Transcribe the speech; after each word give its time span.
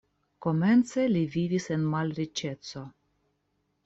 Komence 0.43 1.03
li 1.11 1.21
vivis 1.35 1.67
en 1.75 1.83
malriĉeco. 1.91 2.83